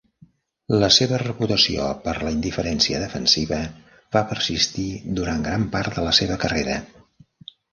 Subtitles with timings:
[0.83, 3.61] La seva reputació per la indiferència defensiva
[4.17, 4.89] va persistir
[5.21, 6.81] durant gran part de la seva carrera.